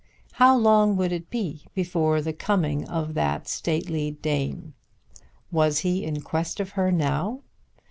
[0.31, 4.73] How long would it be before the coming of that stately dame?
[5.51, 7.41] Was he in quest of her now?